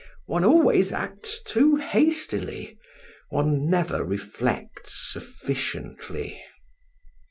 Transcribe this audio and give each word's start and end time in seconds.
One 0.25 0.43
always 0.43 0.91
acts 0.91 1.43
too 1.43 1.75
hastily 1.75 2.75
one 3.29 3.69
never 3.69 4.03
reflects 4.03 5.13
sufficiently." 5.13 6.43